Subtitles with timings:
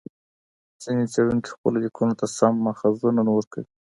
[0.83, 3.69] ځیني څېړونکي خپلو لیکنو ته سم ماخذونه نه ورکوي.